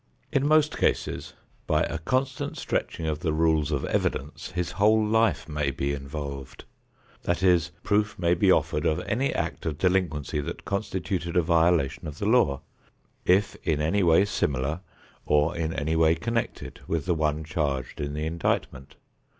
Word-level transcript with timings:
In 0.31 0.47
most 0.47 0.77
cases 0.79 1.33
by 1.67 1.83
a 1.83 1.99
constant 1.99 2.57
stretching 2.57 3.05
of 3.05 3.19
the 3.19 3.31
rules 3.33 3.71
of 3.71 3.85
evidence 3.85 4.49
his 4.49 4.71
whole 4.71 5.05
life 5.05 5.47
may 5.47 5.69
be 5.69 5.93
involved. 5.93 6.65
That 7.21 7.43
is, 7.43 7.69
proof 7.83 8.17
may 8.17 8.33
be 8.33 8.51
offered 8.51 8.83
of 8.87 8.99
any 9.01 9.31
act 9.31 9.67
of 9.67 9.77
delinquency 9.77 10.39
that 10.41 10.65
constituted 10.65 11.37
a 11.37 11.43
violation 11.43 12.07
of 12.07 12.17
the 12.17 12.25
law, 12.25 12.61
if 13.25 13.55
in 13.63 13.79
any 13.79 14.01
way 14.01 14.25
similar, 14.25 14.79
or 15.27 15.55
in 15.55 15.71
any 15.71 15.95
way 15.95 16.15
connected 16.15 16.79
with 16.87 17.05
the 17.05 17.13
one 17.13 17.43
charged 17.43 18.01
in 18.01 18.15
the 18.15 18.25
indictment. 18.25 18.95